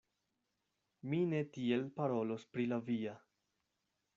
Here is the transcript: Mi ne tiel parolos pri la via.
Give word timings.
Mi 1.11 1.19
ne 1.33 1.41
tiel 1.57 1.85
parolos 1.99 2.47
pri 2.55 2.67
la 2.73 2.81
via. 2.91 3.17